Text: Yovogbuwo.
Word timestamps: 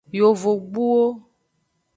Yovogbuwo. 0.19 1.03